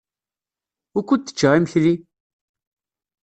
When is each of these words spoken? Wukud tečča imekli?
Wukud 0.93 1.21
tečča 1.23 1.49
imekli? 1.57 1.93